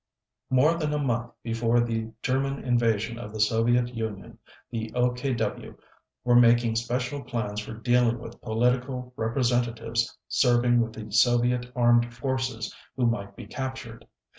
[0.49, 4.39] More than a month before the German invasion of the Soviet Union,
[4.71, 5.77] the OKW
[6.23, 12.75] were making special plans for dealing with political representatives serving with the Soviet Armed Forces
[12.95, 14.07] who might be captured.